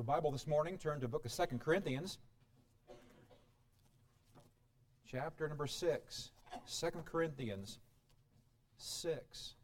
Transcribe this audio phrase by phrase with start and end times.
[0.00, 2.16] the Bible this morning, turn to book of 2 Corinthians,
[5.06, 6.30] chapter number 6.
[6.66, 7.80] 2 Corinthians
[8.78, 9.56] 6.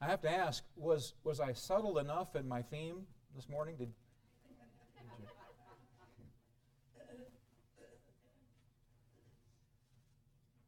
[0.00, 3.02] I have to ask, was, was I subtle enough in my theme
[3.36, 3.76] this morning?
[3.76, 3.92] Did,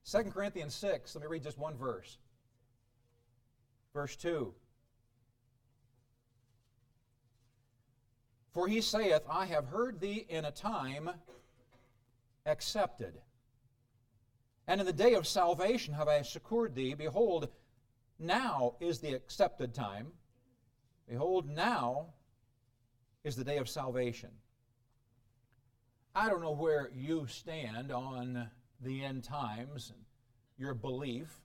[0.04, 2.18] Second Corinthians 6, let me read just one verse.
[3.92, 4.54] Verse 2.
[8.52, 11.10] For he saith, I have heard thee in a time
[12.44, 13.14] accepted.
[14.66, 16.94] And in the day of salvation have I succored thee.
[16.94, 17.48] Behold,
[18.18, 20.08] now is the accepted time.
[21.08, 22.14] Behold, now
[23.24, 24.30] is the day of salvation.
[26.14, 30.04] I don't know where you stand on the end times and
[30.58, 31.40] your belief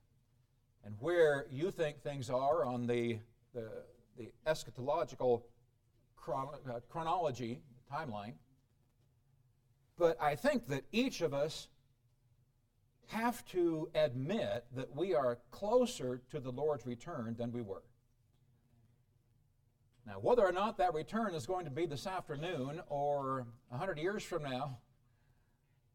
[0.85, 3.19] and where you think things are on the,
[3.53, 3.69] the,
[4.17, 5.43] the eschatological
[6.15, 8.33] chron- uh, chronology, timeline.
[9.97, 11.67] But I think that each of us
[13.07, 17.83] have to admit that we are closer to the Lord's return than we were.
[20.05, 24.23] Now, whether or not that return is going to be this afternoon or 100 years
[24.23, 24.79] from now,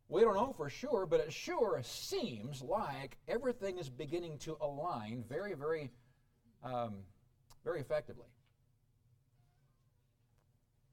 [0.09, 5.23] we don't know for sure, but it sure seems like everything is beginning to align
[5.29, 5.91] very, very,
[6.65, 7.01] um,
[7.63, 8.27] very effectively.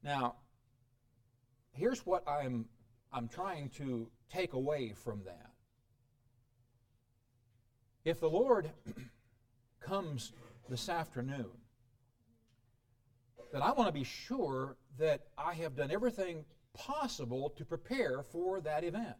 [0.03, 0.35] Now,
[1.71, 2.65] here's what I'm,
[3.13, 5.51] I'm trying to take away from that.
[8.03, 8.69] If the Lord
[9.79, 10.33] comes
[10.69, 11.51] this afternoon,
[13.53, 16.43] then I want to be sure that I have done everything
[16.75, 19.15] possible to prepare for that event.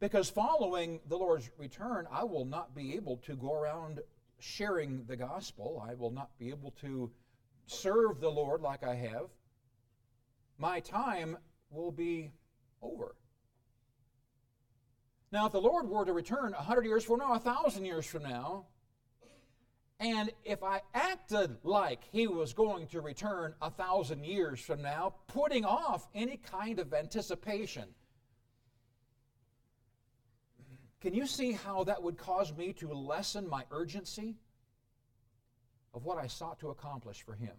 [0.00, 4.00] Because following the Lord's return, I will not be able to go around
[4.38, 5.82] sharing the gospel.
[5.88, 7.10] I will not be able to
[7.66, 9.30] serve the Lord like I have.
[10.58, 11.38] My time
[11.70, 12.32] will be
[12.82, 13.14] over.
[15.32, 18.66] Now, if the Lord were to return 100 years from now, 1,000 years from now,
[19.98, 25.14] and if I acted like he was going to return a thousand years from now,
[25.26, 27.88] putting off any kind of anticipation,
[31.00, 34.36] can you see how that would cause me to lessen my urgency
[35.94, 37.54] of what I sought to accomplish for him?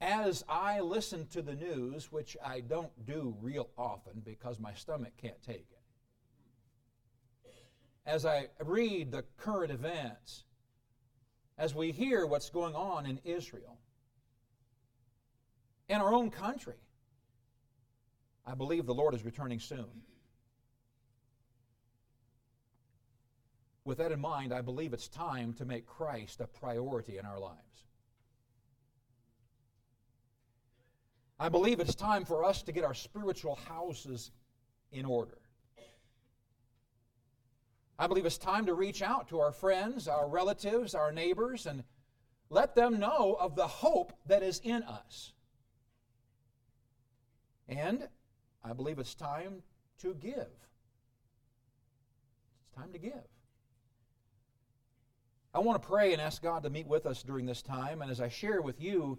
[0.00, 5.12] As I listen to the news, which I don't do real often because my stomach
[5.20, 5.73] can't take it,
[8.06, 10.44] as I read the current events,
[11.56, 13.78] as we hear what's going on in Israel,
[15.88, 16.74] in our own country,
[18.46, 20.02] I believe the Lord is returning soon.
[23.84, 27.38] With that in mind, I believe it's time to make Christ a priority in our
[27.38, 27.58] lives.
[31.38, 34.30] I believe it's time for us to get our spiritual houses
[34.92, 35.38] in order.
[38.04, 41.82] I believe it's time to reach out to our friends, our relatives, our neighbors, and
[42.50, 45.32] let them know of the hope that is in us.
[47.66, 48.06] And
[48.62, 49.62] I believe it's time
[50.02, 50.50] to give.
[52.60, 53.24] It's time to give.
[55.54, 58.02] I want to pray and ask God to meet with us during this time.
[58.02, 59.18] And as I share with you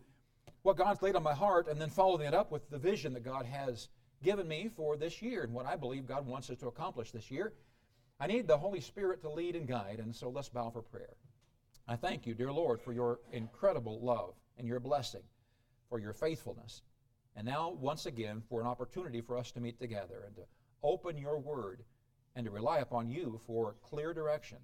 [0.61, 3.23] what God's laid on my heart, and then following it up with the vision that
[3.23, 3.89] God has
[4.21, 7.31] given me for this year and what I believe God wants us to accomplish this
[7.31, 7.53] year,
[8.19, 11.15] I need the Holy Spirit to lead and guide, and so let's bow for prayer.
[11.87, 15.23] I thank you, dear Lord, for your incredible love and your blessing,
[15.89, 16.81] for your faithfulness,
[17.35, 20.43] and now, once again, for an opportunity for us to meet together and to
[20.81, 21.83] open your word
[22.35, 24.59] and to rely upon you for clear direction.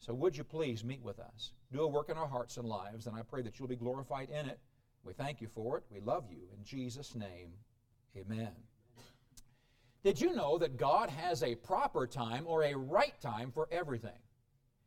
[0.00, 1.52] So, would you please meet with us?
[1.72, 4.30] Do a work in our hearts and lives, and I pray that you'll be glorified
[4.30, 4.58] in it.
[5.04, 5.84] We thank you for it.
[5.90, 6.48] We love you.
[6.56, 7.52] In Jesus' name,
[8.16, 8.52] amen.
[10.02, 14.18] Did you know that God has a proper time or a right time for everything?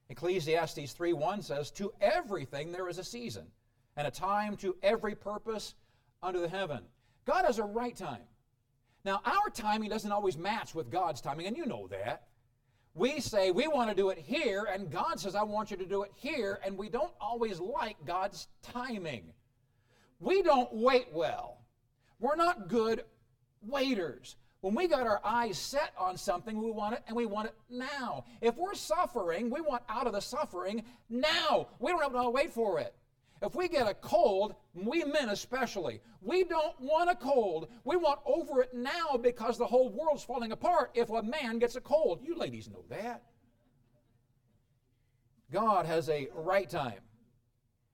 [0.09, 3.51] Ecclesiastes 3:1 says, "To everything there is a season,
[3.95, 5.73] and a time to every purpose
[6.21, 6.89] under the heaven."
[7.23, 8.27] God has a right time.
[9.03, 12.27] Now, our timing doesn't always match with God's timing, and you know that.
[12.93, 15.85] We say we want to do it here, and God says, I want you to
[15.85, 19.33] do it here, and we don't always like God's timing.
[20.19, 21.65] We don't wait well.
[22.19, 23.05] We're not good
[23.61, 24.37] waiters.
[24.65, 27.53] When we got our eyes set on something, we want it and we want it
[27.69, 28.25] now.
[28.41, 31.67] If we're suffering, we want out of the suffering now.
[31.77, 32.95] We don't have to wait for it.
[33.43, 37.67] If we get a cold, we men especially, we don't want a cold.
[37.83, 41.75] We want over it now because the whole world's falling apart if a man gets
[41.75, 42.21] a cold.
[42.23, 43.21] You ladies know that.
[45.51, 47.01] God has a right time.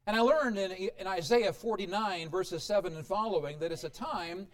[0.08, 4.48] And I learned in, in Isaiah 49, verses 7 and following, that it's a time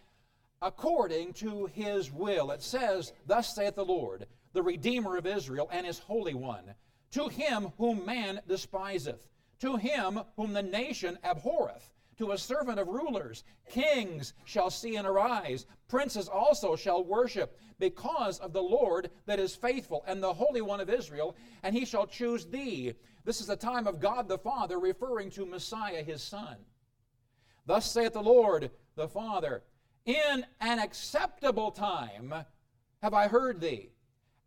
[0.61, 2.51] according to his will.
[2.51, 6.73] It says, Thus saith the Lord, the Redeemer of Israel and his Holy One,
[7.11, 9.27] to him whom man despiseth,
[9.59, 15.07] to him whom the nation abhorreth, to a servant of rulers, kings shall see and
[15.07, 20.61] arise, princes also shall worship, because of the Lord that is faithful and the Holy
[20.61, 22.93] One of Israel, and he shall choose thee.
[23.23, 26.57] This is the time of God the Father, referring to Messiah, his Son.
[27.67, 29.61] Thus saith the Lord the Father,
[30.07, 32.33] In an acceptable time
[33.03, 33.89] have I heard thee,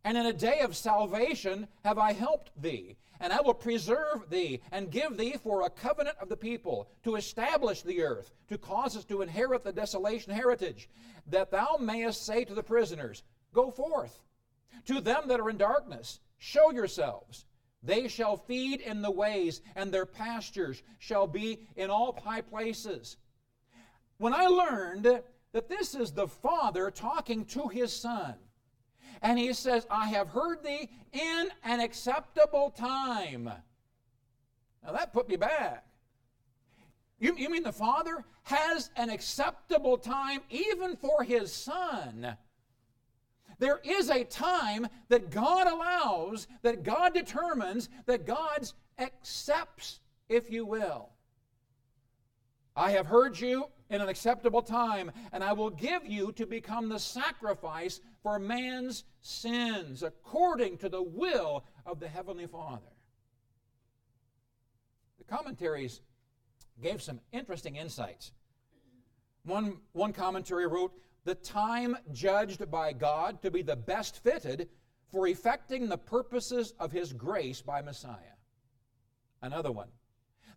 [0.03, 2.97] and in a day of salvation have I helped thee.
[3.19, 7.15] And I will preserve thee and give thee for a covenant of the people to
[7.15, 10.89] establish the earth, to cause us to inherit the desolation heritage,
[11.27, 13.21] that thou mayest say to the prisoners,
[13.53, 14.19] Go forth.
[14.87, 17.45] To them that are in darkness, show yourselves.
[17.83, 23.17] They shall feed in the ways, and their pastures shall be in all high places.
[24.17, 25.21] When I learned
[25.53, 28.35] that this is the Father talking to his Son,
[29.21, 33.51] and he says, I have heard thee in an acceptable time.
[34.83, 35.85] Now that put me back.
[37.19, 42.35] You, you mean the Father has an acceptable time even for his Son?
[43.59, 49.99] There is a time that God allows, that God determines, that God accepts,
[50.29, 51.09] if you will.
[52.75, 56.87] I have heard you in an acceptable time, and I will give you to become
[56.87, 62.87] the sacrifice for man's sins according to the will of the Heavenly Father.
[65.17, 65.99] The commentaries
[66.81, 68.31] gave some interesting insights.
[69.43, 70.93] One, one commentary wrote,
[71.25, 74.69] The time judged by God to be the best fitted
[75.11, 78.37] for effecting the purposes of His grace by Messiah.
[79.41, 79.89] Another one,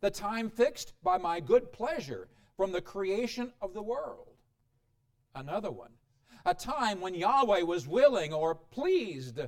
[0.01, 4.29] The time fixed by my good pleasure from the creation of the world.
[5.35, 5.91] Another one,
[6.47, 9.41] a time when Yahweh was willing or pleased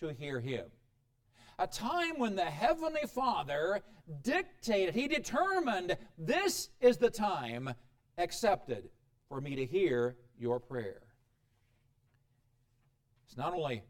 [0.00, 0.66] to hear him.
[1.58, 3.80] A time when the Heavenly Father
[4.22, 7.72] dictated, He determined this is the time
[8.18, 8.90] accepted
[9.28, 11.02] for me to hear your prayer.
[13.26, 13.82] It's not only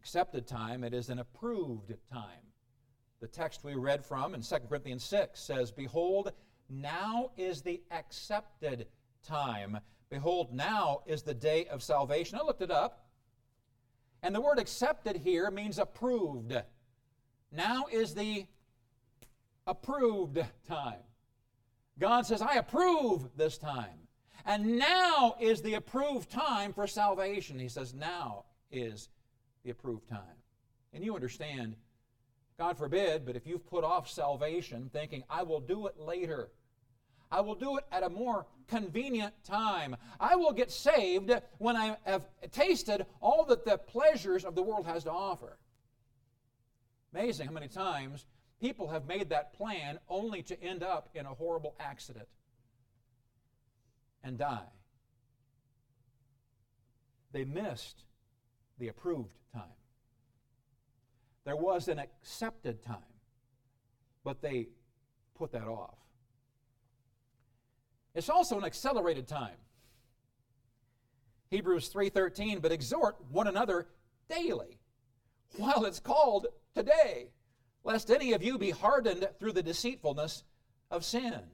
[0.00, 2.44] accepted time, it is an approved time.
[3.20, 6.32] The text we read from in 2 Corinthians 6 says, Behold,
[6.80, 8.86] now is the accepted
[9.26, 9.78] time
[10.14, 12.38] Behold, now is the day of salvation.
[12.40, 13.06] I looked it up.
[14.22, 16.54] And the word accepted here means approved.
[17.50, 18.46] Now is the
[19.66, 20.38] approved
[20.68, 21.02] time.
[21.98, 24.06] God says, I approve this time.
[24.46, 27.58] And now is the approved time for salvation.
[27.58, 29.08] He says, now is
[29.64, 30.38] the approved time.
[30.92, 31.74] And you understand,
[32.56, 36.50] God forbid, but if you've put off salvation thinking, I will do it later,
[37.30, 39.96] I will do it at a more convenient time.
[40.20, 44.86] I will get saved when I have tasted all that the pleasures of the world
[44.86, 45.58] has to offer.
[47.12, 48.26] Amazing how many times
[48.60, 52.28] people have made that plan only to end up in a horrible accident
[54.22, 54.66] and die.
[57.32, 58.04] They missed
[58.78, 59.62] the approved time.
[61.44, 62.96] There was an accepted time,
[64.24, 64.68] but they
[65.34, 65.98] put that off.
[68.14, 69.56] It's also an accelerated time.
[71.50, 73.88] Hebrews 3:13, but exhort one another
[74.28, 74.80] daily,
[75.56, 77.30] while it's called today,
[77.82, 80.44] lest any of you be hardened through the deceitfulness
[80.90, 81.50] of sin.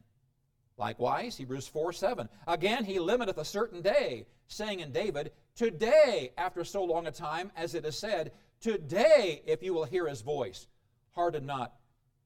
[0.77, 2.29] Likewise, Hebrews 4 7.
[2.47, 7.53] Again, he limiteth a certain day, saying in David, Today, after so long a time,
[7.55, 10.69] as it is said, Today, if you will hear his voice,
[11.11, 11.75] harden not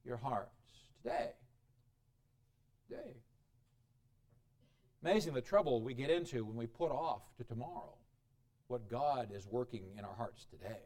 [0.04, 0.50] your hearts.
[1.02, 1.32] Today.
[2.88, 3.16] Today.
[5.04, 7.92] Amazing the trouble we get into when we put off to tomorrow
[8.68, 10.80] what God is working in our hearts today.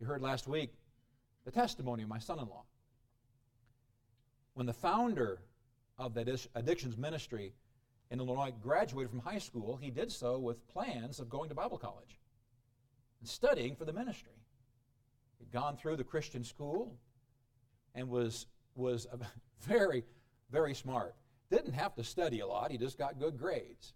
[0.00, 0.72] You heard last week
[1.44, 2.64] the testimony of my son in law.
[4.54, 5.42] When the founder
[5.98, 7.52] of the addictions ministry
[8.10, 11.76] in Illinois graduated from high school, he did so with plans of going to Bible
[11.76, 12.18] college
[13.20, 14.32] and studying for the ministry.
[15.38, 16.96] He'd gone through the Christian school
[17.94, 19.06] and was was
[19.62, 20.04] very,
[20.50, 21.14] very smart.
[21.50, 23.94] Didn't have to study a lot, he just got good grades.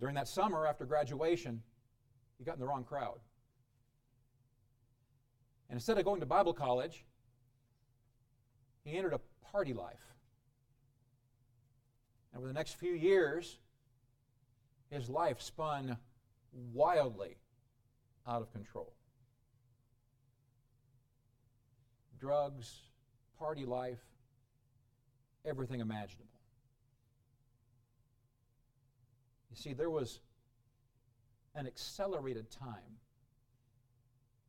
[0.00, 1.62] During that summer after graduation,
[2.38, 3.20] he got in the wrong crowd.
[5.68, 7.04] And instead of going to Bible college,
[8.84, 9.20] he entered a
[9.52, 10.04] party life.
[12.32, 13.58] And over the next few years,
[14.90, 15.96] his life spun
[16.72, 17.36] wildly
[18.26, 18.92] out of control.
[22.18, 22.82] Drugs,
[23.42, 23.98] party life,
[25.44, 26.26] everything imaginable.
[29.50, 30.20] You see, there was
[31.56, 32.98] an accelerated time,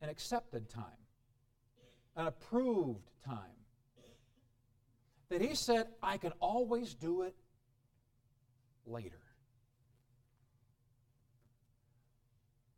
[0.00, 0.84] an accepted time,
[2.16, 3.58] an approved time
[5.28, 7.34] that he said, I can always do it
[8.86, 9.20] later.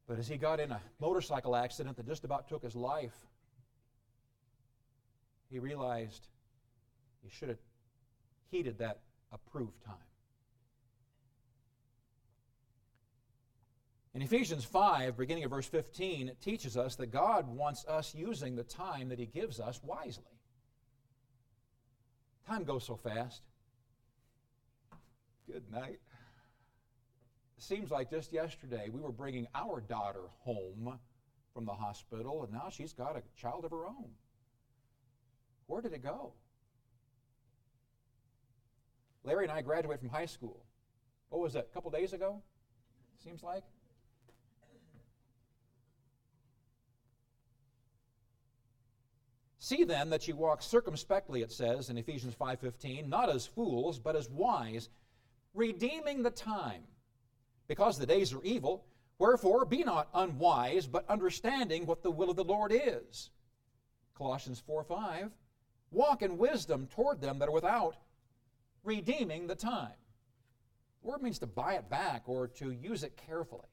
[0.08, 3.14] But as he got in a motorcycle accident that just about took his life,
[5.50, 6.28] he realized
[7.22, 7.58] he should have
[8.50, 9.00] heeded that
[9.32, 9.94] approved time.
[14.14, 18.56] In Ephesians 5, beginning of verse 15, it teaches us that God wants us using
[18.56, 20.24] the time that He gives us wisely.
[22.46, 23.42] Time goes so fast.
[25.46, 25.98] Good night
[27.58, 30.98] seems like just yesterday we were bringing our daughter home
[31.52, 34.10] from the hospital, and now she's got a child of her own.
[35.66, 36.32] Where did it go?
[39.24, 40.64] Larry and I graduated from high school.
[41.30, 42.40] What was that, a couple days ago?
[43.22, 43.64] Seems like.
[49.58, 54.14] See then that you walk circumspectly, it says in Ephesians 5:15, not as fools, but
[54.14, 54.88] as wise,
[55.54, 56.84] redeeming the time
[57.66, 58.86] because the days are evil.
[59.18, 63.30] Wherefore, be not unwise, but understanding what the will of the Lord is.
[64.14, 65.32] Colossians 4 5.
[65.96, 67.96] Walk in wisdom toward them that are without,
[68.84, 69.96] redeeming the time.
[71.02, 73.70] The word means to buy it back or to use it carefully.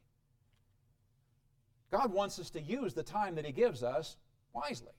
[1.92, 4.16] God wants us to use the time that He gives us
[4.54, 4.94] wisely.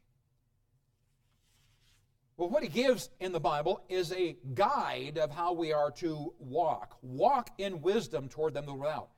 [2.36, 6.34] Well, what he gives in the Bible is a guide of how we are to
[6.38, 6.98] walk.
[7.00, 9.08] Walk in wisdom toward them that are without.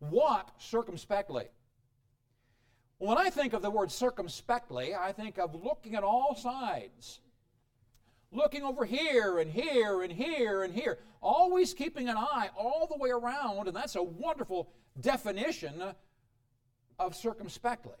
[0.00, 1.46] Walk circumspectly.
[2.98, 7.20] When I think of the word circumspectly, I think of looking at all sides.
[8.34, 10.98] Looking over here and here and here and here.
[11.22, 15.82] Always keeping an eye all the way around, and that's a wonderful definition
[16.98, 17.94] of circumspectly.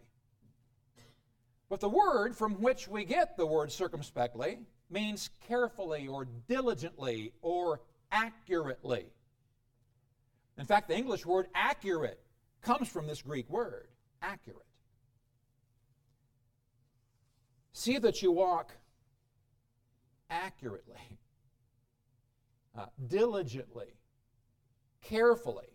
[1.68, 4.58] But the word from which we get the word circumspectly
[4.90, 9.06] means carefully or diligently or accurately.
[10.58, 12.20] In fact, the English word accurate
[12.60, 13.86] comes from this Greek word,
[14.20, 14.66] accurate.
[17.72, 18.72] See that you walk
[20.34, 21.18] accurately,
[22.78, 23.94] uh, diligently,
[25.02, 25.68] carefully.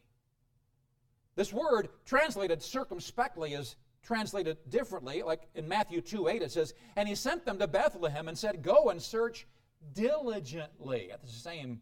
[1.35, 7.07] This word, translated circumspectly, is translated differently, like in Matthew 2 8, it says, And
[7.07, 9.47] he sent them to Bethlehem and said, Go and search
[9.93, 11.07] diligently.
[11.09, 11.81] That's the same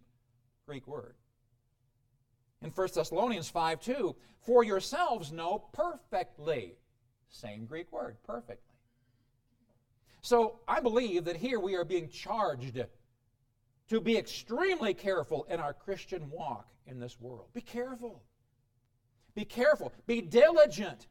[0.67, 1.15] Greek word.
[2.61, 6.75] In 1 Thessalonians 5 2, For yourselves know perfectly.
[7.29, 8.66] Same Greek word, perfectly.
[10.21, 12.83] So I believe that here we are being charged
[13.89, 17.47] to be extremely careful in our Christian walk in this world.
[17.53, 18.23] Be careful.
[19.35, 19.93] Be careful.
[20.05, 21.07] Be diligent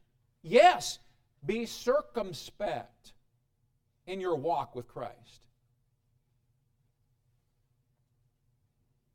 [0.48, 1.00] Yes,
[1.44, 3.14] be circumspect
[4.06, 5.42] in your walk with Christ.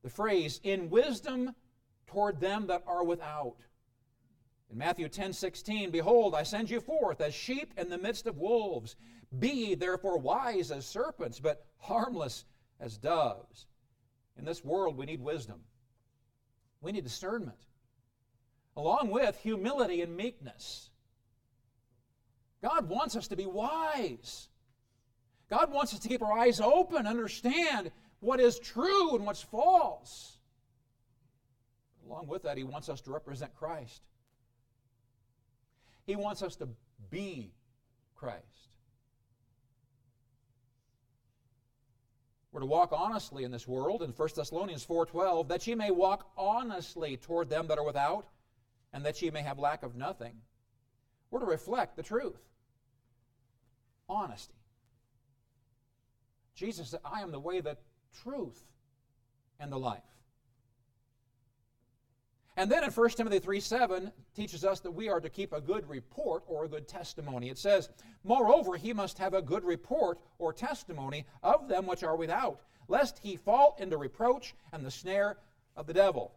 [0.03, 1.55] The phrase, in wisdom
[2.07, 3.55] toward them that are without.
[4.71, 8.37] In Matthew 10 16, Behold, I send you forth as sheep in the midst of
[8.37, 8.95] wolves.
[9.37, 12.45] Be ye therefore wise as serpents, but harmless
[12.79, 13.67] as doves.
[14.37, 15.59] In this world, we need wisdom,
[16.79, 17.59] we need discernment,
[18.77, 20.89] along with humility and meekness.
[22.61, 24.47] God wants us to be wise.
[25.49, 30.37] God wants us to keep our eyes open, understand what is true and what's false.
[32.05, 34.01] Along with that, He wants us to represent Christ.
[36.05, 36.67] He wants us to
[37.09, 37.53] be
[38.15, 38.45] Christ.
[42.51, 46.29] We're to walk honestly in this world in 1 Thessalonians 4:12 that ye may walk
[46.35, 48.27] honestly toward them that are without
[48.91, 50.41] and that ye may have lack of nothing.
[51.29, 52.41] We're to reflect the truth
[54.09, 54.53] honesty.
[56.55, 57.77] Jesus said, I am the way, the
[58.23, 58.61] truth,
[59.59, 60.03] and the life.
[62.57, 65.61] And then in 1 Timothy 3 7 teaches us that we are to keep a
[65.61, 67.49] good report or a good testimony.
[67.49, 67.89] It says,
[68.23, 73.19] Moreover, he must have a good report or testimony of them which are without, lest
[73.19, 75.37] he fall into reproach and the snare
[75.77, 76.33] of the devil.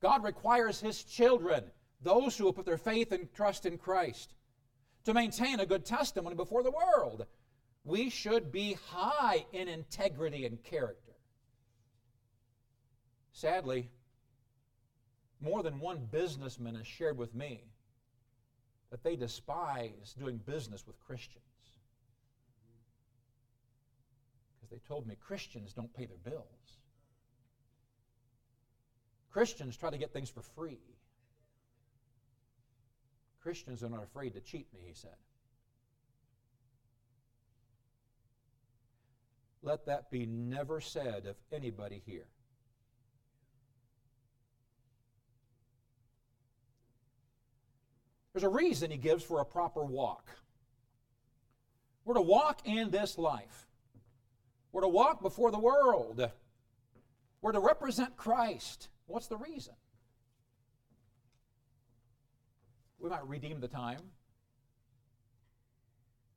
[0.00, 1.64] God requires his children,
[2.02, 4.34] those who will put their faith and trust in Christ,
[5.04, 7.26] to maintain a good testimony before the world.
[7.84, 11.12] We should be high in integrity and character.
[13.32, 13.88] Sadly,
[15.40, 17.62] More than one businessman has shared with me
[18.90, 21.44] that they despise doing business with Christians.
[24.54, 26.44] Because they told me Christians don't pay their bills.
[29.30, 30.80] Christians try to get things for free.
[33.42, 35.16] Christians are not afraid to cheat me, he said.
[39.62, 42.26] Let that be never said of anybody here.
[48.32, 50.28] There's a reason he gives for a proper walk.
[52.04, 53.68] We're to walk in this life.
[54.72, 56.30] We're to walk before the world.
[57.42, 58.88] We're to represent Christ.
[59.06, 59.74] What's the reason?
[62.98, 64.00] We might redeem the time.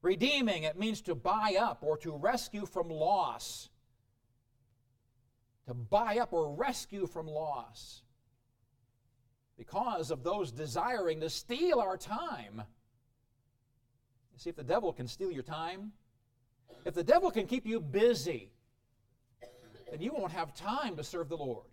[0.01, 3.69] Redeeming, it means to buy up or to rescue from loss.
[5.67, 8.02] To buy up or rescue from loss.
[9.65, 12.63] Because of those desiring to steal our time.
[14.33, 15.93] You see, if the devil can steal your time,
[16.83, 18.51] if the devil can keep you busy,
[19.89, 21.63] then you won't have time to serve the Lord.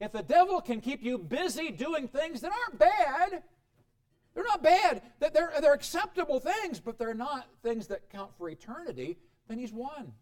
[0.00, 3.42] If the devil can keep you busy doing things that aren't bad,
[4.34, 5.02] they're not bad.
[5.20, 9.18] They're, they're acceptable things, but they're not things that count for eternity.
[9.48, 10.12] Then he's won.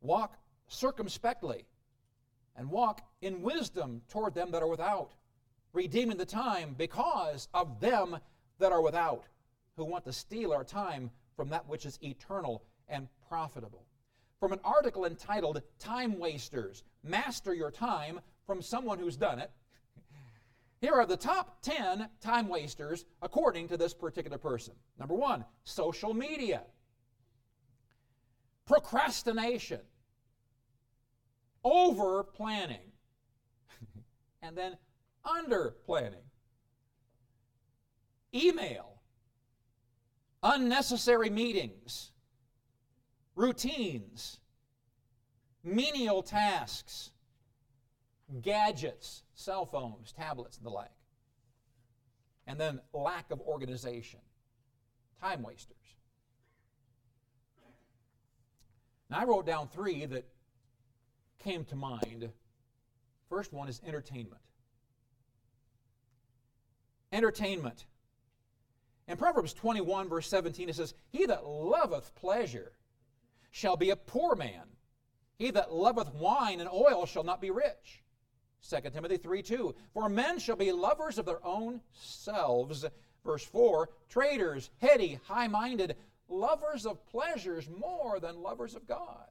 [0.00, 1.66] Walk circumspectly
[2.56, 5.12] and walk in wisdom toward them that are without,
[5.72, 8.16] redeeming the time because of them
[8.58, 9.24] that are without,
[9.76, 13.84] who want to steal our time from that which is eternal and profitable.
[14.38, 19.50] From an article entitled Time Wasters Master Your Time from someone who's done it.
[20.80, 24.74] Here are the top 10 time wasters according to this particular person.
[24.98, 26.62] Number one, social media,
[28.66, 29.80] procrastination,
[31.64, 32.92] over planning,
[34.42, 34.76] and then
[35.24, 36.24] under planning,
[38.34, 39.00] email,
[40.42, 42.12] unnecessary meetings,
[43.34, 44.38] routines,
[45.64, 47.10] menial tasks,
[48.42, 50.90] gadgets, cell phones, tablets, and the like.
[52.46, 54.20] And then lack of organization,
[55.20, 55.76] time wasters.
[59.08, 60.26] Now, I wrote down three that
[61.44, 62.30] came to mind.
[63.28, 64.40] First one is entertainment.
[67.12, 67.84] Entertainment.
[69.06, 72.72] In Proverbs 21, verse 17, it says, He that loveth pleasure
[73.50, 74.62] shall be a poor man.
[75.36, 78.02] He that loveth wine and oil shall not be rich.
[78.68, 79.74] 2 Timothy 3 2.
[79.92, 82.86] For men shall be lovers of their own selves.
[83.24, 85.96] Verse 4 traitors, heady, high minded,
[86.28, 89.26] lovers of pleasures more than lovers of God.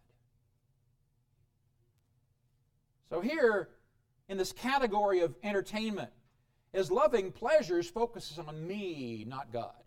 [3.13, 3.69] So, here
[4.27, 6.09] in this category of entertainment,
[6.73, 9.83] is loving pleasures focuses on me, not God.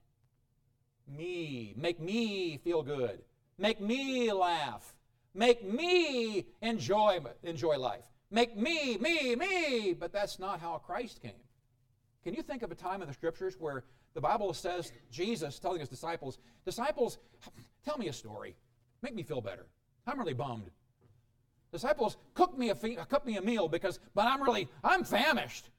[1.08, 1.74] Me.
[1.76, 3.18] Make me feel good.
[3.58, 4.94] Make me laugh.
[5.34, 8.04] Make me enjoy, enjoy life.
[8.30, 9.92] Make me, me, me.
[9.92, 11.32] But that's not how Christ came.
[12.22, 13.82] Can you think of a time in the scriptures where
[14.14, 17.18] the Bible says, Jesus telling his disciples, Disciples,
[17.84, 18.54] tell me a story.
[19.02, 19.66] Make me feel better.
[20.06, 20.70] I'm really bummed.
[21.72, 25.70] Disciples, cook me a, uh, cook me a meal because, but I'm really, I'm famished.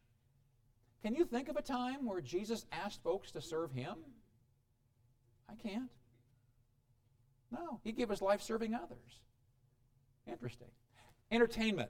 [1.02, 3.95] Can you think of a time where Jesus asked folks to serve him?
[5.50, 5.89] I can't.
[7.52, 9.21] No, he gave his life serving others.
[10.28, 10.67] Interesting.
[11.32, 11.89] Entertainment.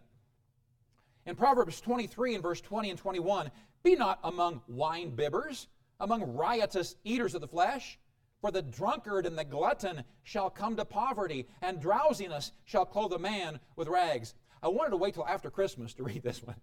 [1.25, 3.51] In Proverbs 23 and verse 20 and 21,
[3.83, 5.67] be not among wine bibbers,
[5.99, 7.99] among riotous eaters of the flesh.
[8.41, 13.19] For the drunkard and the glutton shall come to poverty, and drowsiness shall clothe a
[13.19, 14.35] man with rags.
[14.61, 16.55] I wanted to wait till after Christmas to read this one,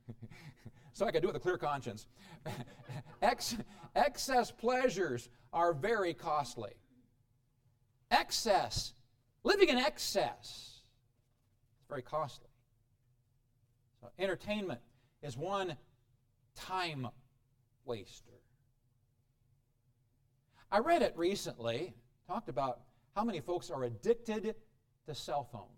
[0.92, 2.06] so I could do it with a clear conscience.
[3.22, 3.56] Ex-
[3.96, 6.72] excess pleasures are very costly.
[8.10, 8.92] Excess,
[9.42, 10.82] living in excess,
[11.80, 12.48] is very costly.
[14.00, 14.80] So entertainment
[15.22, 15.76] is one
[16.54, 17.08] time
[17.84, 18.33] waster.
[20.70, 21.94] I read it recently,
[22.26, 22.80] talked about
[23.14, 24.54] how many folks are addicted
[25.06, 25.68] to cell phones.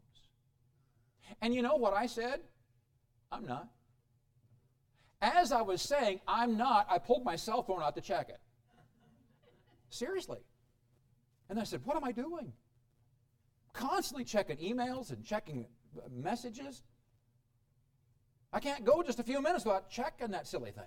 [1.43, 2.41] And you know what I said?
[3.31, 3.69] I'm not.
[5.21, 8.41] As I was saying, I'm not, I pulled my cell phone out to check it.
[9.91, 10.39] Seriously.
[11.49, 12.53] And I said, What am I doing?
[13.73, 15.67] Constantly checking emails and checking
[16.11, 16.83] messages.
[18.53, 20.85] I can't go just a few minutes without checking that silly thing.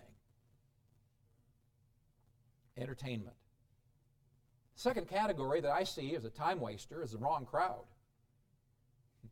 [2.78, 3.36] Entertainment.
[4.80, 7.84] Second category that I see as a time waster is the wrong crowd.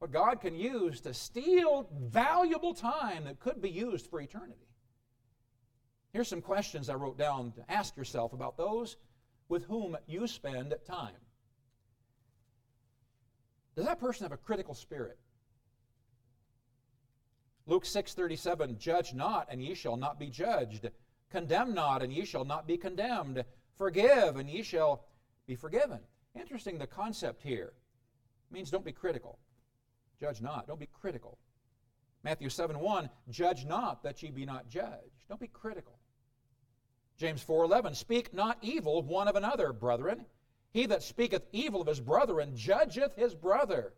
[0.00, 4.66] what God can use to steal valuable time that could be used for eternity.
[6.12, 8.96] Here's some questions I wrote down to ask yourself about those
[9.48, 11.14] with whom you spend time.
[13.76, 15.16] Does that person have a critical spirit?
[17.66, 20.90] Luke 6:37 Judge not and ye shall not be judged.
[21.30, 23.44] Condemn not and ye shall not be condemned.
[23.76, 25.04] Forgive and ye shall
[25.46, 26.00] be forgiven.
[26.34, 27.72] Interesting the concept here.
[28.50, 29.38] It means don't be critical.
[30.20, 30.66] Judge not.
[30.66, 31.38] Don't be critical.
[32.22, 35.28] Matthew 7 1, judge not that ye be not judged.
[35.28, 35.98] Don't be critical.
[37.16, 40.26] James 4:11 Speak not evil one of another, brethren.
[40.72, 43.94] He that speaketh evil of his brethren judgeth his brother.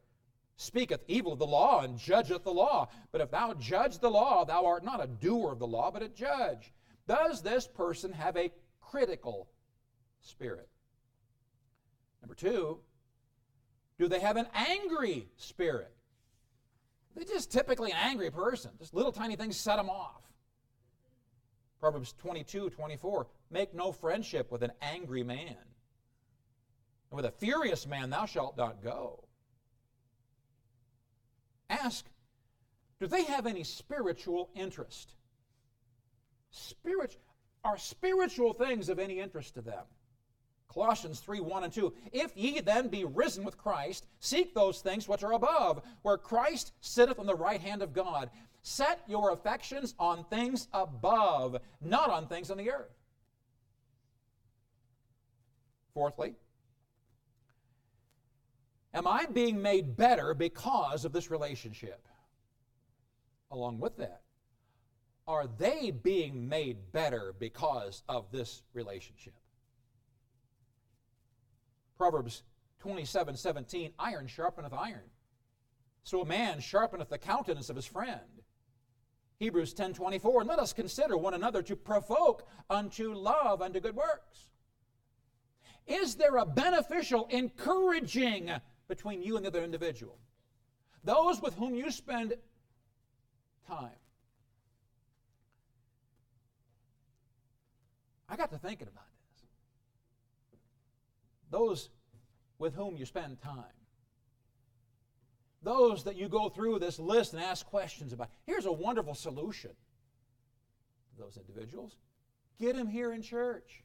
[0.57, 2.89] Speaketh evil of the law and judgeth the law.
[3.11, 6.03] But if thou judge the law, thou art not a doer of the law, but
[6.03, 6.73] a judge.
[7.07, 9.49] Does this person have a critical
[10.29, 10.69] spirit?
[12.23, 12.79] Number two,
[13.99, 15.93] do they have an angry spirit?
[17.15, 18.71] They're just typically an angry person.
[18.79, 20.23] Just little tiny things set them off.
[21.81, 23.27] Proverbs 22, 24.
[23.51, 25.57] Make no friendship with an angry man.
[27.11, 29.25] And with a furious man thou shalt not go.
[31.71, 32.07] Ask,
[33.01, 35.15] do they have any spiritual interest?
[36.51, 37.17] Spirit,
[37.65, 39.85] are spiritual things of any interest to them?
[40.79, 41.93] Colossians 3 1 and 2.
[42.13, 46.73] If ye then be risen with Christ, seek those things which are above, where Christ
[46.81, 48.31] sitteth on the right hand of God.
[48.63, 52.93] Set your affections on things above, not on things on the earth.
[55.95, 56.37] Fourthly,
[58.95, 62.07] am I being made better because of this relationship?
[63.51, 64.23] Along with that,
[65.27, 69.38] are they being made better because of this relationship?
[71.99, 72.45] Proverbs
[72.79, 75.11] 27 17, iron sharpeneth iron.
[76.05, 78.43] So a man sharpeneth the countenance of his friend.
[79.39, 84.49] Hebrews 10:24, and let us consider one another to provoke unto love unto good works.
[85.87, 88.51] Is there a beneficial encouraging
[88.89, 90.19] between you and the other individual?
[91.05, 92.35] Those with whom you spend
[93.67, 93.97] time.
[98.29, 99.08] I got to thinking about this.
[101.51, 101.91] Those
[102.59, 103.79] with whom you spend time
[105.63, 108.29] those that you go through this list and ask questions about.
[108.47, 111.97] Here's a wonderful solution to those individuals
[112.59, 113.85] get them here in church.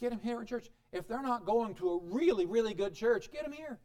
[0.00, 0.68] Get them here in church.
[0.92, 3.78] If they're not going to a really, really good church, get them here.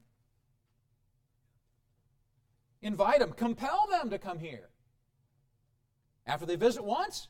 [2.81, 4.69] Invite them, compel them to come here.
[6.27, 7.27] After they visit once,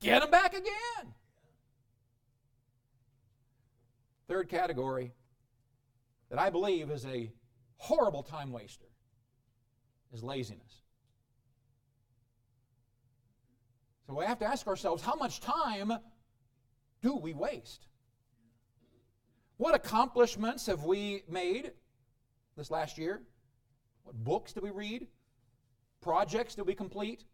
[0.00, 1.14] get them back again.
[4.30, 5.12] Third category
[6.28, 7.32] that I believe is a
[7.78, 8.86] horrible time waster
[10.12, 10.82] is laziness.
[14.06, 15.92] So we have to ask ourselves how much time
[17.02, 17.88] do we waste?
[19.56, 21.72] What accomplishments have we made
[22.56, 23.22] this last year?
[24.04, 25.08] What books did we read?
[26.00, 27.24] Projects did we complete?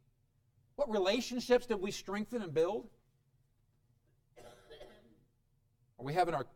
[0.76, 2.88] What relationships did we strengthen and build?
[5.98, 6.46] Are we having our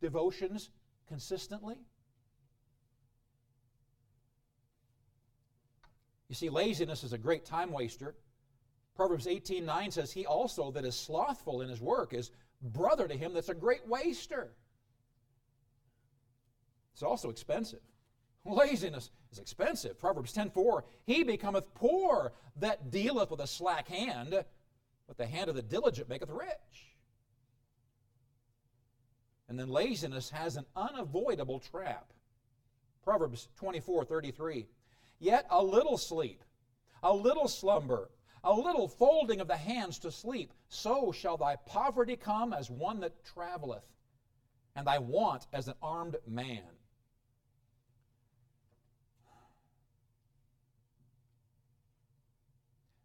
[0.00, 0.70] devotions
[1.08, 1.76] consistently?
[6.28, 8.16] You see, laziness is a great time waster.
[8.96, 12.30] Proverbs 18 9 says, He also that is slothful in his work is
[12.62, 14.52] brother to him that's a great waster.
[16.94, 17.80] It's also expensive.
[18.46, 19.98] Laziness is expensive.
[19.98, 24.44] Proverbs 10:4, He becometh poor that dealeth with a slack hand,
[25.06, 26.95] but the hand of the diligent maketh rich.
[29.48, 32.12] And then laziness has an unavoidable trap.
[33.02, 34.66] Proverbs 24 33.
[35.18, 36.42] Yet a little sleep,
[37.02, 38.10] a little slumber,
[38.42, 43.00] a little folding of the hands to sleep, so shall thy poverty come as one
[43.00, 43.84] that traveleth,
[44.74, 46.62] and thy want as an armed man.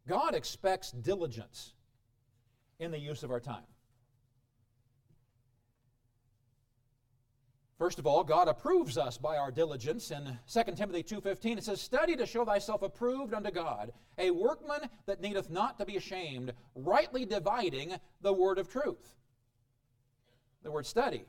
[0.07, 1.73] God expects diligence
[2.79, 3.70] in the use of our time.
[7.81, 10.11] First of all, God approves us by our diligence.
[10.11, 14.81] In 2 Timothy 2.15 it says, Study to show thyself approved unto God, a workman
[15.07, 19.15] that needeth not to be ashamed, rightly dividing the word of truth.
[20.61, 21.25] The word study.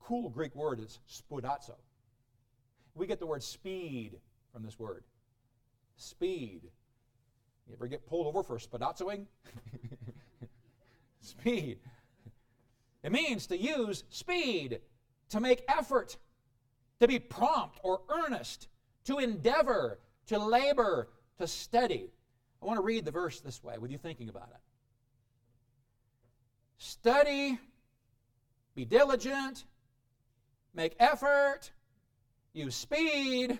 [0.00, 1.74] Cool Greek word is spoudazo.
[2.94, 4.12] We get the word speed
[4.50, 5.04] from this word.
[5.96, 6.62] Speed.
[7.68, 9.26] You ever get pulled over for spoudazoing?
[11.20, 11.80] speed.
[13.02, 14.80] It means to use speed,
[15.30, 16.16] to make effort.
[17.00, 18.68] to be prompt or earnest,
[19.04, 21.08] to endeavor, to labor,
[21.38, 22.10] to study.
[22.62, 24.60] I want to read the verse this way with you thinking about it.
[26.76, 27.58] Study,
[28.74, 29.64] be diligent,
[30.74, 31.70] make effort,
[32.52, 33.58] use speed,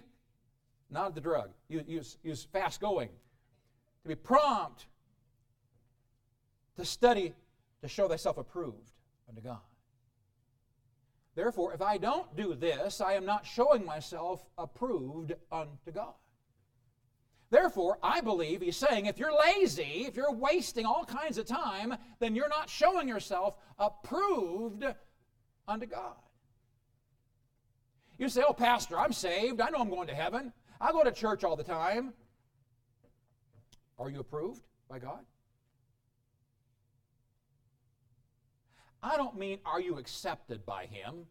[0.90, 3.08] not the drug, use, use, use fast going,
[4.02, 4.86] to be prompt,
[6.76, 7.34] to study,
[7.80, 8.90] to show thyself approved
[9.30, 9.60] unto God.
[11.34, 16.14] Therefore, if I don't do this, I am not showing myself approved unto God.
[17.50, 21.96] Therefore, I believe he's saying if you're lazy, if you're wasting all kinds of time,
[22.18, 24.84] then you're not showing yourself approved
[25.66, 26.16] unto God.
[28.18, 29.60] You say, Oh, Pastor, I'm saved.
[29.60, 30.52] I know I'm going to heaven.
[30.80, 32.12] I go to church all the time.
[33.98, 35.24] Are you approved by God?
[39.02, 41.26] I don't mean are you accepted by Him.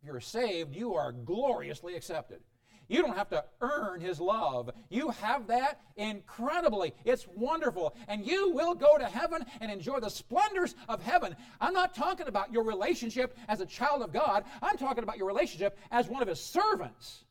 [0.00, 2.40] If you're saved, you are gloriously accepted.
[2.88, 4.70] You don't have to earn His love.
[4.90, 6.94] You have that incredibly.
[7.04, 7.96] It's wonderful.
[8.06, 11.34] And you will go to heaven and enjoy the splendors of heaven.
[11.60, 15.26] I'm not talking about your relationship as a child of God, I'm talking about your
[15.26, 17.24] relationship as one of His servants.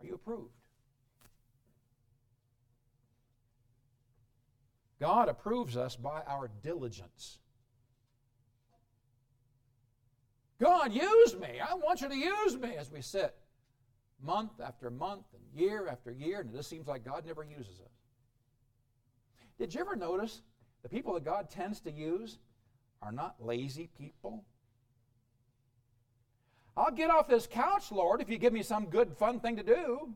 [0.00, 0.61] Are you approved?
[5.02, 7.38] God approves us by our diligence.
[10.60, 11.58] God, use me.
[11.60, 13.34] I want you to use me as we sit
[14.22, 17.80] month after month and year after year, and it just seems like God never uses
[17.80, 17.90] us.
[19.58, 20.42] Did you ever notice
[20.84, 22.38] the people that God tends to use
[23.02, 24.44] are not lazy people?
[26.76, 29.64] I'll get off this couch, Lord, if you give me some good, fun thing to
[29.64, 30.14] do.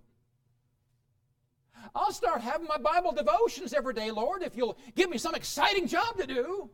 [1.94, 5.86] I'll start having my Bible devotions every day, Lord, if you'll give me some exciting
[5.86, 6.70] job to do.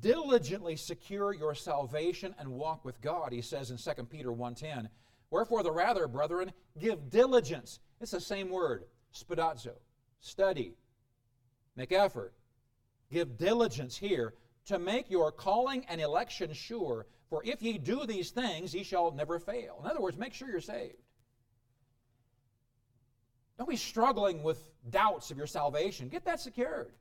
[0.00, 4.88] diligently secure your salvation and walk with God, he says in 2 Peter 1.10.
[5.30, 7.80] Wherefore the rather, brethren, give diligence.
[8.00, 9.74] It's the same word, spoudazo,
[10.20, 10.74] study,
[11.76, 12.34] make effort.
[13.12, 14.34] Give diligence here
[14.66, 17.06] to make your calling and election sure.
[17.30, 19.80] For if ye do these things, ye shall never fail.
[19.82, 20.96] In other words, make sure you're saved.
[23.56, 26.08] Don't be struggling with doubts of your salvation.
[26.08, 26.92] Get that secured.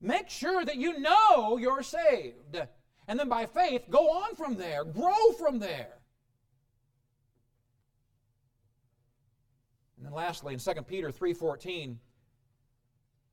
[0.00, 2.60] Make sure that you know you're saved.
[3.08, 5.98] And then by faith, go on from there, grow from there.
[9.96, 11.96] And then lastly, in 2 Peter 3:14,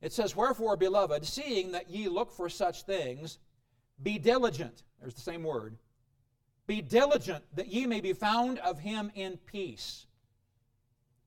[0.00, 3.38] it says, Wherefore, beloved, seeing that ye look for such things,
[4.02, 4.82] be diligent.
[5.00, 5.76] There's the same word.
[6.66, 10.06] Be diligent that ye may be found of him in peace,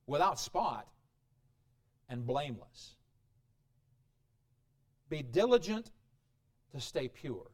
[0.08, 0.88] without spot,
[2.10, 2.96] and blameless.
[5.10, 5.92] Be diligent
[6.72, 7.52] to stay pure.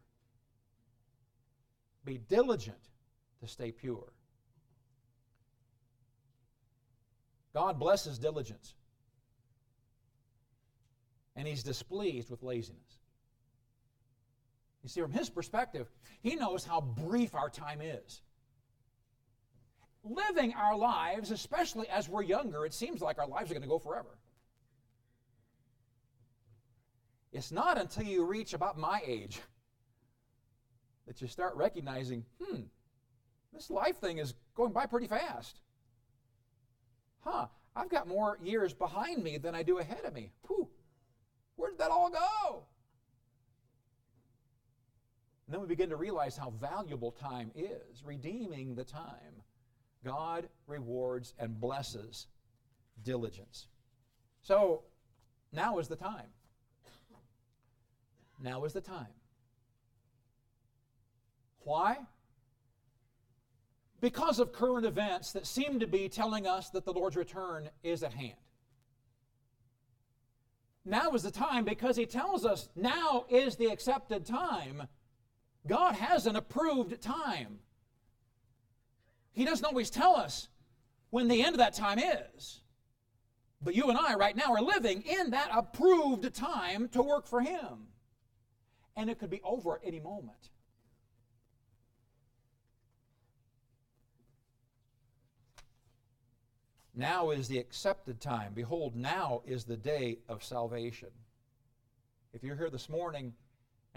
[2.06, 2.90] Be diligent
[3.42, 4.14] to stay pure.
[7.54, 8.76] God blesses diligence.
[11.36, 12.99] And he's displeased with laziness.
[14.84, 15.90] You see, from his perspective,
[16.22, 18.22] he knows how brief our time is.
[20.04, 23.70] Living our lives, especially as we're younger, it seems like our lives are going to
[23.70, 24.18] go forever.
[27.32, 29.40] It's not until you reach about my age
[31.06, 32.62] that you start recognizing, hmm,
[33.54, 35.60] this life thing is going by pretty fast.
[37.22, 40.32] Huh, I've got more years behind me than I do ahead of me.
[40.48, 40.70] Whew,
[41.56, 42.64] where did that all go?
[45.50, 49.42] And then we begin to realize how valuable time is, redeeming the time.
[50.06, 52.28] God rewards and blesses
[53.04, 53.66] diligence.
[54.44, 54.84] So
[55.52, 56.28] now is the time.
[58.40, 59.08] Now is the time.
[61.62, 61.98] Why?
[64.02, 68.04] Because of current events that seem to be telling us that the Lord's return is
[68.04, 68.38] at hand.
[70.86, 74.88] Now is the time because He tells us now is the accepted time.
[75.68, 77.60] God has an approved time.
[79.32, 80.48] He doesn't always tell us
[81.10, 82.62] when the end of that time is.
[83.62, 87.42] But you and I right now are living in that approved time to work for
[87.42, 87.90] Him
[89.00, 90.50] and it could be over at any moment.
[96.94, 98.52] Now is the accepted time.
[98.54, 101.08] Behold, now is the day of salvation.
[102.34, 103.34] If you're here this morning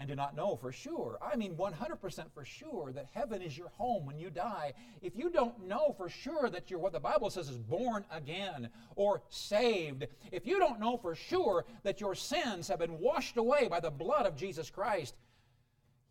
[0.03, 1.17] and do not know for sure.
[1.21, 4.73] I mean 100% for sure that heaven is your home when you die.
[5.01, 8.67] If you don't know for sure that you're what the Bible says is born again
[8.97, 13.69] or saved, if you don't know for sure that your sins have been washed away
[13.69, 15.15] by the blood of Jesus Christ,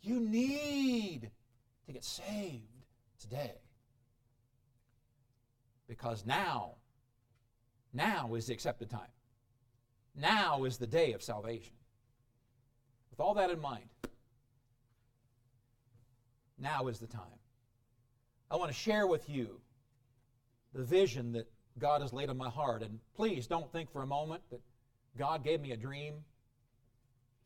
[0.00, 1.31] you need
[1.85, 2.87] to get saved
[3.20, 3.59] today.
[5.87, 6.76] Because now,
[7.92, 9.12] now is the accepted time.
[10.16, 11.74] Now is the day of salvation.
[13.12, 13.85] With all that in mind,
[16.59, 17.22] now is the time.
[18.51, 19.61] I want to share with you
[20.75, 21.46] the vision that
[21.79, 22.83] God has laid on my heart.
[22.83, 24.61] And please don't think for a moment that
[25.18, 26.14] God gave me a dream.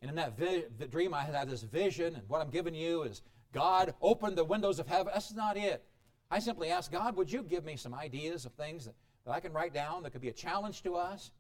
[0.01, 3.23] And in that vi- dream, I had this vision, and what I'm giving you is
[3.53, 5.11] God opened the windows of heaven.
[5.13, 5.85] That's not it.
[6.31, 9.41] I simply asked God, would you give me some ideas of things that, that I
[9.41, 11.33] can write down that could be a challenge to us?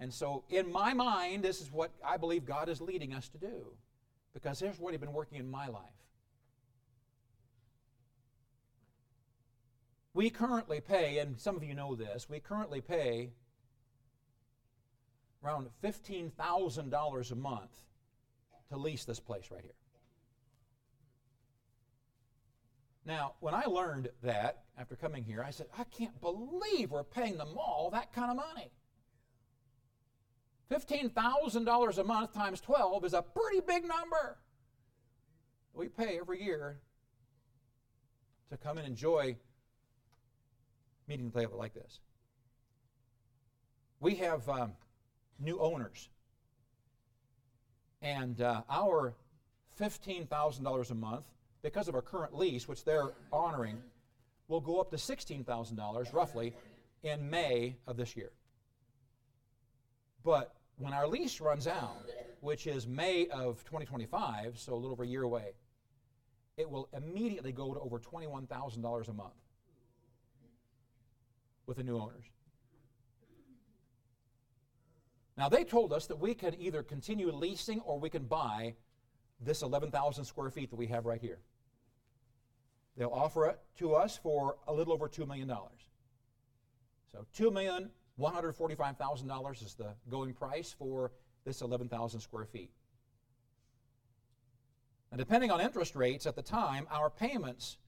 [0.00, 3.38] And so, in my mind, this is what I believe God is leading us to
[3.38, 3.66] do.
[4.32, 5.84] Because here's what He's been working in my life.
[10.14, 13.30] We currently pay, and some of you know this, we currently pay
[15.44, 17.76] around $15,000 a month
[18.70, 19.72] to lease this place right here.
[23.04, 27.36] Now, when I learned that after coming here, I said, I can't believe we're paying
[27.36, 28.70] the mall that kind of money.
[30.70, 34.38] $15,000 a month times 12 is a pretty big number.
[35.74, 36.78] We pay every year
[38.50, 39.36] to come and enjoy
[41.08, 42.00] meeting the table like this.
[43.98, 44.72] We have um,
[45.38, 46.08] new owners,
[48.00, 49.14] and uh, our
[49.80, 51.24] $15,000 a month,
[51.62, 53.82] because of our current lease, which they're honoring,
[54.48, 56.54] will go up to $16,000 roughly
[57.02, 58.30] in May of this year.
[60.24, 62.06] But when our lease runs out,
[62.40, 65.52] which is May of 2025, so a little over a year away,
[66.56, 69.34] it will immediately go to over $21,000 a month
[71.66, 72.24] with the new owners.
[75.36, 78.74] Now, they told us that we can either continue leasing or we can buy
[79.38, 81.40] this 11,000 square feet that we have right here.
[82.96, 85.50] They'll offer it to us for a little over $2 million.
[87.12, 91.12] So, $2 million $145,000 is the going price for
[91.44, 92.70] this 11,000 square feet.
[95.10, 97.78] And depending on interest rates at the time, our payments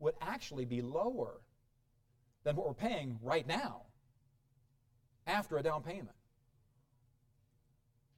[0.00, 1.40] would actually be lower
[2.44, 3.82] than what we're paying right now
[5.26, 6.16] after a down payment.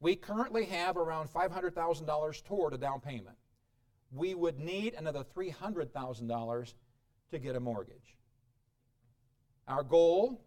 [0.00, 3.36] We currently have around $500,000 toward a down payment.
[4.12, 6.74] We would need another $300,000
[7.32, 8.16] to get a mortgage.
[9.68, 10.40] Our goal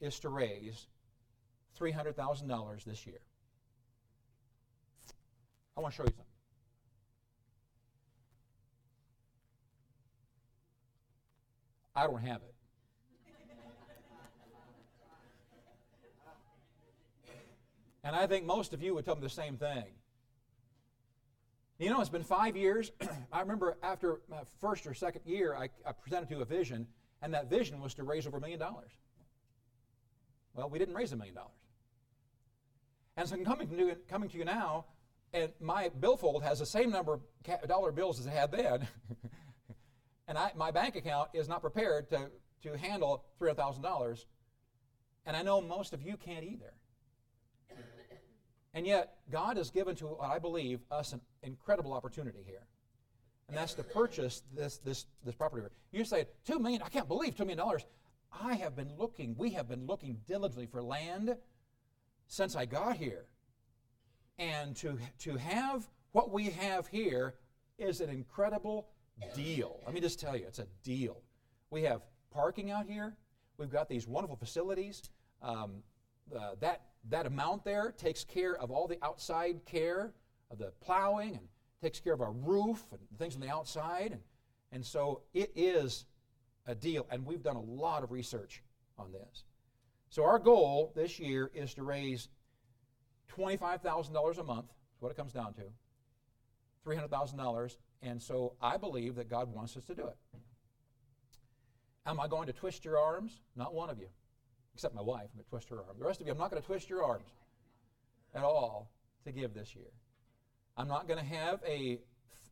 [0.00, 0.86] is to raise
[1.78, 3.20] $300,000 this year.
[5.76, 6.24] I want to show you something.
[11.94, 12.54] I don't have it.
[18.04, 19.84] And I think most of you would tell me the same thing.
[21.78, 22.92] You know, it's been five years.
[23.32, 26.86] I remember after my first or second year, I, I presented to a vision,
[27.20, 28.92] and that vision was to raise over a million dollars.
[30.56, 31.52] Well, we didn't raise a million dollars.
[33.16, 34.86] And so coming to, you, coming to you now,
[35.32, 37.20] and my billfold has the same number of
[37.68, 38.88] dollar bills as it had then.
[40.28, 42.30] and I, my bank account is not prepared to,
[42.62, 44.24] to handle $300,000.
[45.26, 46.72] And I know most of you can't either.
[48.72, 52.66] And yet, God has given to, I believe, us an incredible opportunity here.
[53.48, 55.66] And that's to purchase this, this, this property.
[55.92, 57.60] You say, $2 million, I can't believe $2 million.
[58.40, 61.36] I have been looking, we have been looking diligently for land
[62.26, 63.26] since I got here.
[64.38, 67.34] And to, to have what we have here
[67.78, 68.88] is an incredible
[69.34, 69.80] deal.
[69.84, 71.22] Let me just tell you, it's a deal.
[71.70, 73.16] We have parking out here,
[73.58, 75.02] we've got these wonderful facilities.
[75.42, 75.82] Um,
[76.34, 80.12] uh, that, that amount there takes care of all the outside care
[80.50, 81.48] of the plowing and
[81.80, 84.12] takes care of our roof and things on the outside.
[84.12, 84.20] And,
[84.72, 86.04] and so it is
[86.66, 88.62] a deal, and we've done a lot of research
[88.98, 89.44] on this.
[90.10, 92.28] So our goal this year is to raise
[93.36, 95.62] $25,000 a month, is what it comes down to,
[96.86, 100.16] $300,000, and so I believe that God wants us to do it.
[102.06, 103.40] Am I going to twist your arms?
[103.56, 104.08] Not one of you,
[104.74, 105.28] except my wife.
[105.32, 105.96] I'm going to twist her arm.
[105.98, 107.28] The rest of you, I'm not going to twist your arms
[108.34, 108.90] at all
[109.24, 109.90] to give this year.
[110.76, 111.98] I'm not going to have a,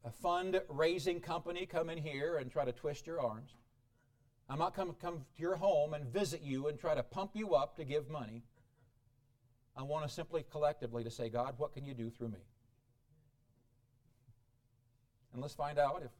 [0.04, 3.54] a fund-raising company come in here and try to twist your arms.
[4.48, 7.54] I'm not come come to your home and visit you and try to pump you
[7.54, 8.42] up to give money.
[9.76, 12.38] I want to simply collectively to say, God, what can you do through me?
[15.34, 16.10] and let's find out if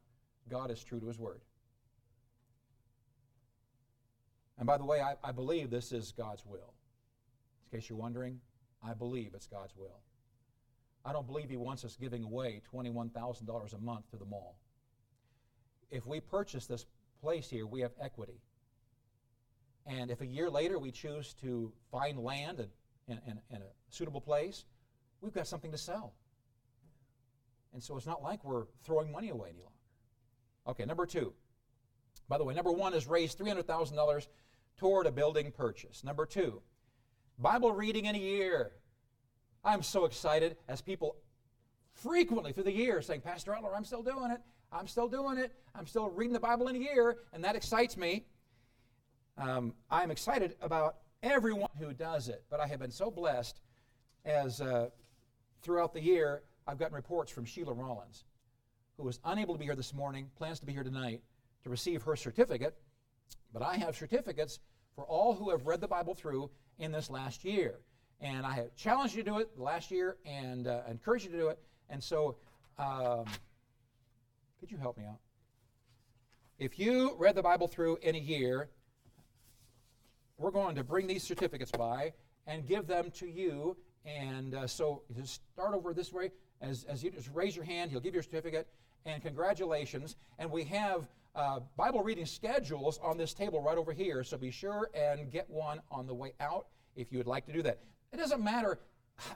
[0.50, 1.40] God is true to His Word.
[4.58, 6.74] And by the way, I, I believe this is God's will.
[7.64, 8.40] In case you're wondering,
[8.86, 10.00] I believe it's God's will.
[11.04, 14.58] I don't believe He wants us giving away $21,000 a month to the mall.
[15.90, 16.84] If we purchase this
[17.24, 18.38] place here, we have equity.
[19.86, 22.68] And if a year later we choose to find land
[23.08, 24.66] in a suitable place,
[25.22, 26.12] we've got something to sell.
[27.72, 29.72] And so it's not like we're throwing money away any longer.
[30.68, 31.32] Okay, number two.
[32.28, 34.26] By the way, number one is raise $300,000
[34.76, 36.04] toward a building purchase.
[36.04, 36.60] Number two,
[37.38, 38.72] Bible reading in a year.
[39.64, 41.16] I'm so excited as people
[41.94, 44.40] frequently through the year saying, Pastor Etler, I'm still doing it.
[44.74, 45.52] I'm still doing it.
[45.74, 48.24] I'm still reading the Bible in a year, and that excites me.
[49.38, 53.60] Um, I'm excited about everyone who does it, but I have been so blessed
[54.24, 54.88] as uh,
[55.62, 58.24] throughout the year I've gotten reports from Sheila Rollins,
[58.96, 61.22] who was unable to be here this morning, plans to be here tonight
[61.62, 62.76] to receive her certificate.
[63.52, 64.58] But I have certificates
[64.96, 67.78] for all who have read the Bible through in this last year.
[68.20, 71.38] And I have challenged you to do it last year and uh, encouraged you to
[71.38, 71.58] do it.
[71.90, 72.36] And so,
[72.78, 73.24] um,
[74.64, 75.18] could you help me out?
[76.58, 78.70] If you read the Bible through in a year,
[80.38, 82.14] we're going to bring these certificates by
[82.46, 83.76] and give them to you.
[84.06, 86.30] And uh, so just start over this way.
[86.62, 88.66] As, as you just raise your hand, he'll give you a certificate.
[89.04, 90.16] And congratulations.
[90.38, 94.24] And we have uh, Bible reading schedules on this table right over here.
[94.24, 97.52] So be sure and get one on the way out if you would like to
[97.52, 97.80] do that.
[98.14, 98.78] It doesn't matter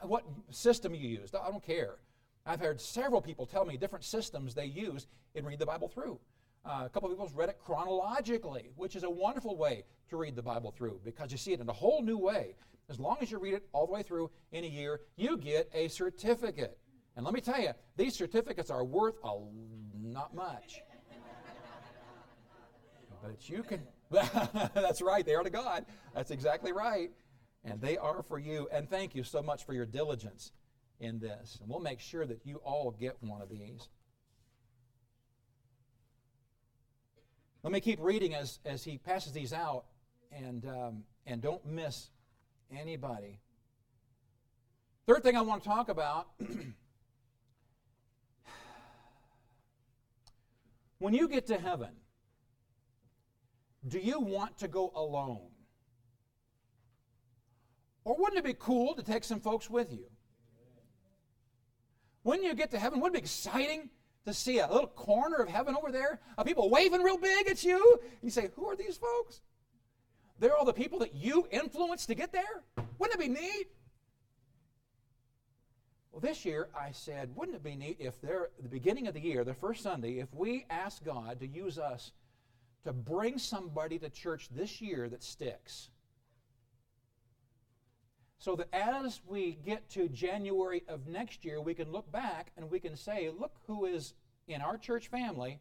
[0.01, 1.97] what system you use, I don't care.
[2.45, 6.19] I've heard several people tell me different systems they use in read the Bible through.
[6.65, 10.17] Uh, a couple of people have read it chronologically, which is a wonderful way to
[10.17, 12.55] read the Bible through because you see it in a whole new way.
[12.89, 15.69] As long as you read it all the way through in a year, you get
[15.73, 16.77] a certificate.
[17.15, 19.37] And let me tell you, these certificates are worth a
[20.01, 20.81] not much.
[23.21, 25.85] but you can, that's right, they are to God.
[26.15, 27.11] That's exactly right.
[27.63, 28.67] And they are for you.
[28.71, 30.51] And thank you so much for your diligence
[30.99, 31.57] in this.
[31.61, 33.87] And we'll make sure that you all get one of these.
[37.63, 39.85] Let me keep reading as, as he passes these out,
[40.31, 42.09] and, um, and don't miss
[42.71, 43.39] anybody.
[45.07, 46.27] Third thing I want to talk about
[50.99, 51.89] when you get to heaven,
[53.87, 55.49] do you want to go alone?
[58.05, 60.05] Or wouldn't it be cool to take some folks with you?
[62.29, 63.89] When you get to heaven, wouldn't it be exciting
[64.25, 67.63] to see a little corner of heaven over there of people waving real big at
[67.63, 67.99] you.
[68.03, 69.41] And You say, Who are these folks?
[70.37, 72.61] They're all the people that you influenced to get there?
[72.99, 73.69] Wouldn't it be neat?
[76.11, 79.21] Well, this year I said, wouldn't it be neat if they're the beginning of the
[79.21, 82.11] year, the first Sunday, if we ask God to use us
[82.83, 85.89] to bring somebody to church this year that sticks?
[88.39, 92.71] So that as we get to January of next year, we can look back and
[92.71, 94.13] we can say, look who is
[94.47, 95.59] in our church family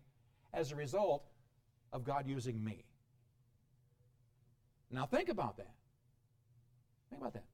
[0.54, 1.24] as a result
[1.92, 2.84] of God using me.
[4.90, 5.74] Now, think about that.
[7.10, 7.44] Think about that.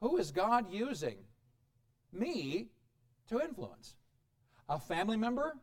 [0.00, 1.16] Who is God using
[2.12, 2.68] me
[3.28, 3.96] to influence?
[4.68, 5.56] A family member?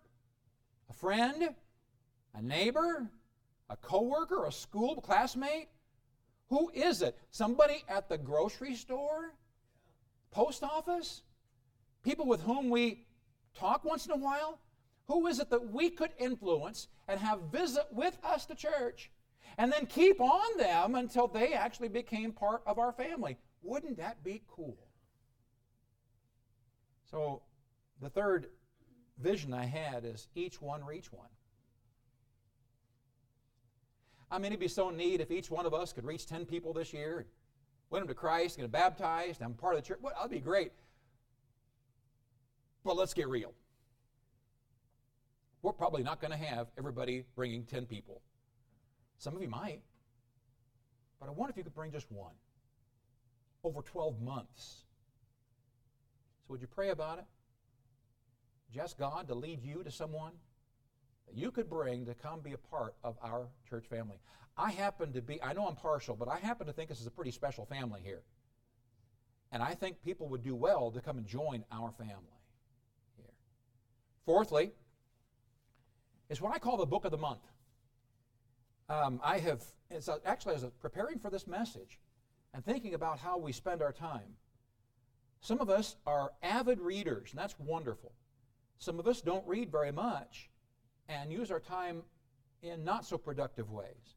[0.90, 1.56] A friend?
[2.36, 3.10] A neighbor?
[3.70, 4.46] A coworker?
[4.46, 5.70] A school classmate?
[6.50, 7.18] Who is it?
[7.32, 9.34] Somebody at the grocery store?
[10.32, 11.24] Post office?
[12.04, 13.06] People with whom we
[13.54, 14.60] talk once in a while?
[15.08, 19.12] Who is it that we could influence and have visit with us to church
[19.58, 23.38] and then keep on them until they actually became part of our family?
[23.62, 24.78] Wouldn't that be cool?
[27.10, 27.42] So,
[28.02, 28.48] the third
[29.18, 31.30] vision I had is each one reach one.
[34.30, 36.74] I mean, it'd be so neat if each one of us could reach 10 people
[36.74, 37.26] this year,
[37.90, 40.00] win them to Christ, get them baptized, and I'm part of the church.
[40.02, 40.72] Well, that'd be great.
[42.84, 43.54] But let's get real.
[45.62, 48.22] We're probably not going to have everybody bringing 10 people.
[49.18, 49.82] Some of you might.
[51.20, 52.34] But I wonder if you could bring just one
[53.64, 54.84] over 12 months.
[56.48, 57.26] So, would you pray about it?
[58.74, 60.34] Just God to lead you to someone
[61.28, 64.18] that you could bring to come be a part of our church family.
[64.58, 67.08] I happen to be, I know I'm partial, but I happen to think this is
[67.08, 68.22] a pretty special family here.
[69.52, 72.42] And I think people would do well to come and join our family
[73.16, 73.34] here.
[74.26, 74.72] Fourthly,
[76.30, 77.44] is what I call the book of the month.
[78.90, 82.00] Um, I have, it's a, actually, as preparing for this message
[82.54, 84.36] and thinking about how we spend our time,
[85.40, 88.12] some of us are avid readers, and that's wonderful.
[88.80, 90.50] Some of us don't read very much
[91.10, 92.04] and use our time
[92.62, 94.16] in not so productive ways.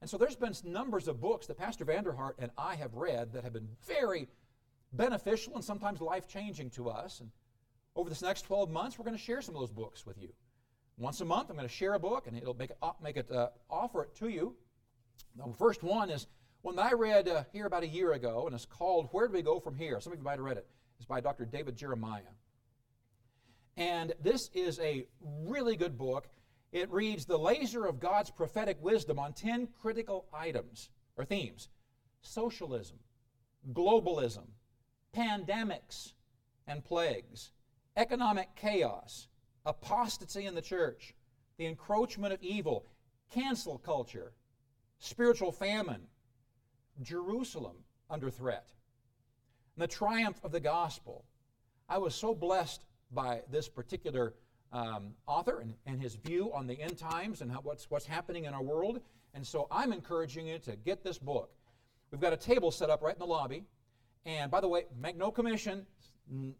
[0.00, 3.44] And so there's been numbers of books that Pastor Vanderhart and I have read that
[3.44, 4.28] have been very
[4.92, 7.20] beneficial and sometimes life changing to us.
[7.20, 7.30] And
[7.94, 10.30] over this next 12 months, we're going to share some of those books with you.
[10.98, 13.30] Once a month, I'm going to share a book and it'll make it, make it
[13.30, 14.54] uh, offer it to you.
[15.36, 16.26] The first one is
[16.62, 19.34] one that I read uh, here about a year ago, and it's called Where Do
[19.34, 20.00] We Go From Here?
[20.00, 20.66] Some of you might have read it.
[20.98, 21.44] It's by Dr.
[21.44, 22.22] David Jeremiah.
[23.76, 26.28] And this is a really good book.
[26.72, 31.68] It reads The Laser of God's Prophetic Wisdom on 10 critical items or themes
[32.22, 32.98] socialism,
[33.72, 34.46] globalism,
[35.14, 36.12] pandemics
[36.66, 37.50] and plagues,
[37.96, 39.28] economic chaos,
[39.66, 41.14] apostasy in the church,
[41.58, 42.86] the encroachment of evil,
[43.30, 44.32] cancel culture,
[44.98, 46.02] spiritual famine,
[47.02, 47.76] Jerusalem
[48.08, 48.68] under threat,
[49.74, 51.24] and the triumph of the gospel.
[51.88, 54.34] I was so blessed by this particular
[54.72, 58.44] um, author and, and his view on the end times and how, what's, what's happening
[58.44, 59.00] in our world.
[59.34, 61.50] And so I'm encouraging you to get this book.
[62.10, 63.64] We've got a table set up right in the lobby.
[64.24, 65.86] And by the way, make no commission,
[66.30, 66.54] n-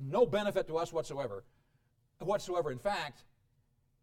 [0.00, 1.44] no benefit to us whatsoever.
[2.20, 2.72] Whatsoever.
[2.72, 3.24] In fact,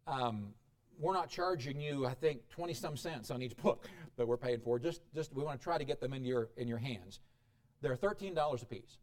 [0.06, 0.54] um,
[0.98, 4.60] we're not charging you, I think, 20 some cents on each book that we're paying
[4.60, 4.78] for.
[4.78, 7.20] Just, just we want to try to get them in your, in your hands.
[7.80, 8.98] They're $13 a piece.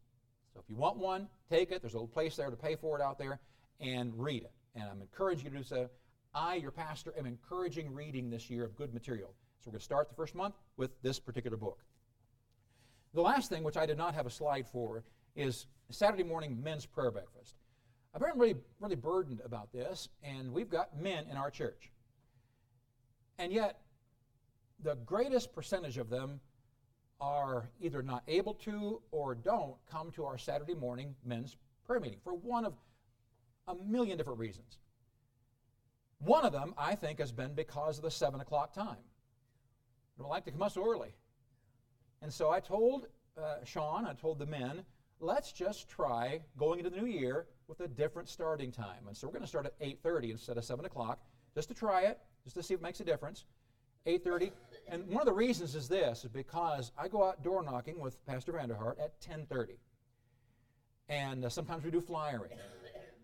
[0.52, 1.80] So if you want one, take it.
[1.80, 3.40] There's a little place there to pay for it out there
[3.80, 4.52] and read it.
[4.74, 5.88] And I'm encouraging you to do so.
[6.34, 9.34] I, your pastor, am encouraging reading this year of good material.
[9.60, 11.78] So we're going to start the first month with this particular book.
[13.14, 15.04] The last thing, which I did not have a slide for,
[15.36, 17.56] is Saturday morning men's prayer breakfast.
[18.14, 21.90] I've been really, really burdened about this, and we've got men in our church.
[23.38, 23.80] And yet,
[24.82, 26.40] the greatest percentage of them
[27.22, 31.56] are either not able to or don't come to our Saturday morning men's
[31.86, 32.74] prayer meeting for one of
[33.68, 34.78] a million different reasons.
[36.18, 38.96] One of them, I think, has been because of the 7 o'clock time.
[40.16, 41.14] They don't like to come up so early.
[42.22, 43.06] And so I told
[43.40, 44.82] uh, Sean, I told the men,
[45.20, 49.06] let's just try going into the new year with a different starting time.
[49.06, 51.20] And so we're going to start at 8.30 instead of 7 o'clock,
[51.54, 53.44] just to try it, just to see if it makes a difference.
[54.06, 54.50] 8.30.
[54.92, 58.24] And one of the reasons is this, is because I go out door knocking with
[58.26, 59.78] Pastor Vanderhart at 10.30.
[61.08, 62.50] And uh, sometimes we do flyering.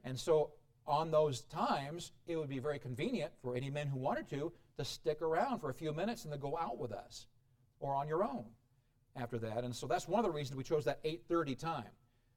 [0.03, 0.53] And so
[0.87, 4.85] on those times, it would be very convenient for any men who wanted to to
[4.85, 7.27] stick around for a few minutes and to go out with us
[7.81, 8.47] or on your own
[9.15, 9.63] after that.
[9.63, 11.91] And so that's one of the reasons we chose that 8:30 time.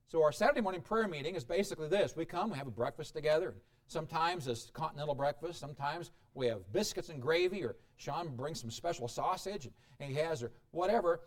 [0.08, 2.18] So our Saturday morning prayer meeting is basically this.
[2.18, 3.56] We come, we have a breakfast together.
[3.88, 5.58] Sometimes it's continental breakfast.
[5.58, 9.70] Sometimes we have biscuits and gravy, or Sean brings some special sausage,
[10.00, 11.22] and he has, or whatever.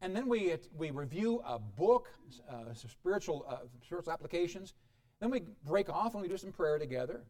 [0.00, 2.08] And then we, we review a book,
[2.48, 4.74] uh, spiritual, uh, spiritual applications.
[5.20, 7.24] Then we break off and we do some prayer together.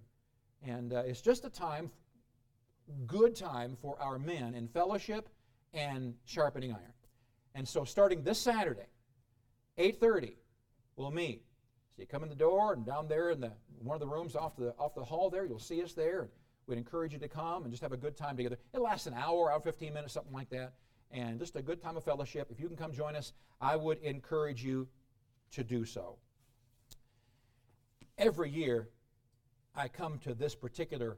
[0.67, 1.91] And uh, it's just a time,
[3.07, 5.29] good time for our men in fellowship
[5.73, 6.93] and sharpening iron.
[7.55, 8.89] And so starting this Saturday,
[9.79, 10.35] 8.30,
[10.97, 11.43] we'll meet.
[11.97, 14.37] So you come in the door and down there in the, one of the rooms
[14.37, 16.29] off the, off the hall there, you'll see us there.
[16.69, 18.59] We'd encourage you to come and just have a good time together.
[18.75, 20.75] It lasts an hour, hour 15 minutes, something like that.
[21.11, 22.49] And just a good time of fellowship.
[22.51, 24.87] If you can come join us, I would encourage you
[25.53, 26.19] to do so.
[28.19, 28.91] Every year,
[29.75, 31.17] I come to this particular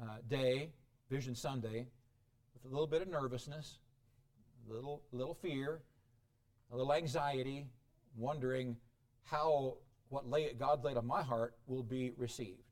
[0.00, 0.70] uh, day,
[1.10, 1.88] Vision Sunday,
[2.54, 3.78] with a little bit of nervousness,
[4.68, 5.80] a little, little fear,
[6.70, 7.66] a little anxiety,
[8.16, 8.76] wondering
[9.24, 9.78] how
[10.08, 12.65] what lay, God laid on my heart will be received.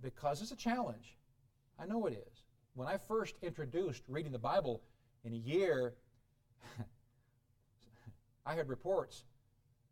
[0.00, 1.16] Because it's a challenge.
[1.78, 2.42] I know it is.
[2.74, 4.82] When I first introduced reading the Bible
[5.24, 5.94] in a year,
[8.46, 9.24] I had reports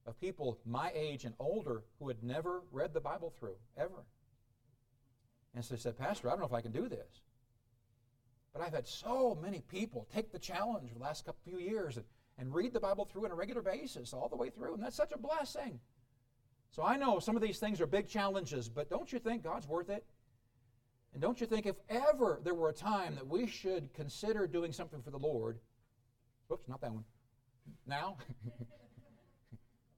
[0.07, 4.05] of people my age and older who had never read the Bible through, ever.
[5.55, 7.23] And so they said, Pastor, I don't know if I can do this.
[8.53, 12.05] But I've had so many people take the challenge the last couple few years and,
[12.39, 14.97] and read the Bible through on a regular basis, all the way through, and that's
[14.97, 15.81] such a blessing.
[16.73, 19.68] So I know some of these things are big challenges, but don't you think God's
[19.68, 20.05] worth it?
[21.12, 24.73] And don't you think if ever there were a time that we should consider doing
[24.73, 25.59] something for the Lord,
[26.49, 27.05] whoops, not that one.
[27.87, 28.16] Now?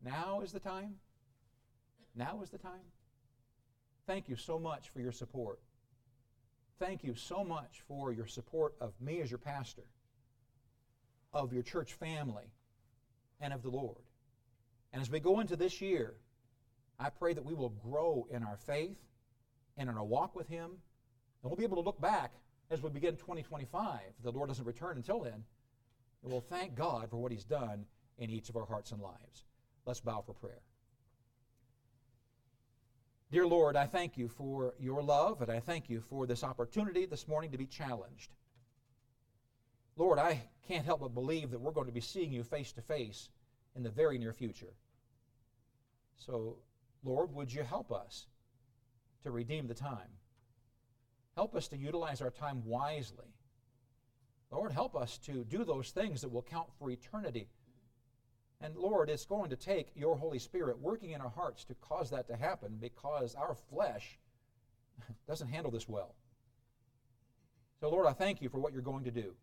[0.04, 0.96] now is the time?
[2.14, 2.84] Now is the time?
[4.06, 5.60] Thank you so much for your support
[6.78, 9.84] thank you so much for your support of me as your pastor,
[11.32, 12.44] of your church family,
[13.40, 14.02] and of the Lord.
[14.92, 16.14] And as we go into this year,
[16.98, 18.98] I pray that we will grow in our faith
[19.76, 20.70] and in our walk with Him.
[21.42, 22.32] And we'll be able to look back
[22.70, 25.44] as we begin 2025, if the Lord doesn't return until then,
[26.22, 27.84] and we'll thank God for what He's done
[28.18, 29.44] in each of our hearts and lives.
[29.86, 30.62] Let's bow for prayer.
[33.30, 37.04] Dear Lord, I thank you for your love, and I thank you for this opportunity
[37.04, 38.32] this morning to be challenged.
[39.96, 42.80] Lord, I can't help but believe that we're going to be seeing you face to
[42.80, 43.28] face
[43.76, 44.72] in the very near future.
[46.16, 46.58] So,
[47.04, 48.26] Lord, would you help us
[49.22, 50.08] to redeem the time?
[51.36, 53.34] Help us to utilize our time wisely.
[54.50, 57.48] Lord, help us to do those things that will count for eternity.
[58.60, 62.10] And Lord, it's going to take your Holy Spirit working in our hearts to cause
[62.10, 64.18] that to happen because our flesh
[65.28, 66.14] doesn't handle this well.
[67.80, 69.34] So, Lord, I thank you for what you're going to do.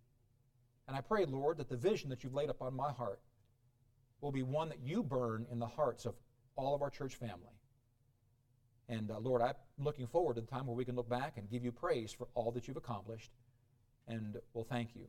[0.87, 3.19] And I pray, Lord, that the vision that you've laid upon my heart
[4.21, 6.15] will be one that you burn in the hearts of
[6.61, 7.55] all of our church family.
[8.87, 11.49] And uh, Lord, I'm looking forward to the time where we can look back and
[11.49, 13.31] give you praise for all that you've accomplished.
[14.07, 15.07] And we'll thank you.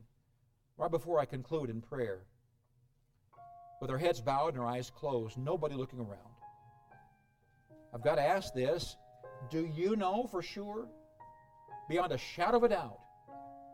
[0.77, 2.21] Right before I conclude in prayer,
[3.81, 6.33] with our heads bowed and our eyes closed, nobody looking around,
[7.93, 8.95] I've got to ask this
[9.51, 10.87] Do you know for sure,
[11.89, 12.99] beyond a shadow of a doubt,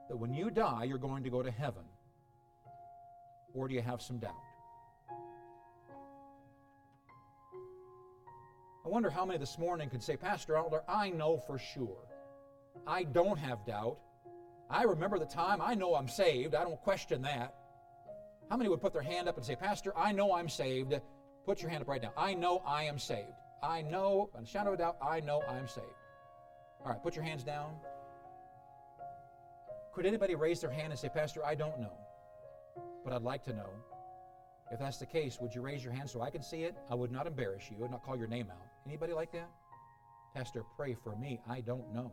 [0.09, 1.83] that when you die, you're going to go to heaven?
[3.53, 4.48] Or do you have some doubt?
[8.89, 12.07] I wonder how many this morning could say, Pastor Outler, I know for sure.
[12.87, 13.99] I don't have doubt.
[14.67, 15.61] I remember the time.
[15.61, 16.55] I know I'm saved.
[16.55, 17.53] I don't question that.
[18.49, 20.99] How many would put their hand up and say, Pastor, I know I'm saved?
[21.45, 22.13] Put your hand up right now.
[22.17, 23.27] I know I am saved.
[23.61, 25.85] I know, on a shadow of doubt, I know I'm saved.
[26.83, 27.75] All right, put your hands down.
[29.93, 31.93] Could anybody raise their hand and say, Pastor, I don't know,
[33.03, 33.69] but I'd like to know?
[34.71, 36.75] If that's the case, would you raise your hand so I can see it?
[36.89, 37.77] I would not embarrass you.
[37.77, 38.68] Would not call your name out.
[38.85, 39.49] Anybody like that?
[40.35, 41.39] Pastor, pray for me.
[41.49, 42.11] I don't know.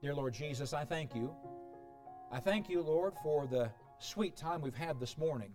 [0.00, 1.34] Dear Lord Jesus, I thank you.
[2.30, 5.50] I thank you, Lord, for the sweet time we've had this morning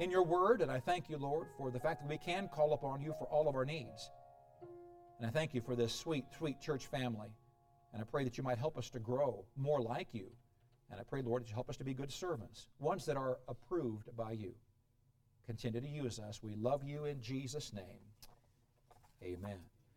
[0.00, 2.72] in your word, and I thank you, Lord, for the fact that we can call
[2.72, 4.10] upon you for all of our needs.
[5.18, 7.28] And I thank you for this sweet, sweet church family.
[7.92, 10.30] And I pray that you might help us to grow more like you.
[10.90, 13.38] And I pray, Lord, that you help us to be good servants, ones that are
[13.48, 14.52] approved by you.
[15.46, 16.42] Continue to use us.
[16.42, 17.84] We love you in Jesus' name.
[19.22, 19.58] Amen.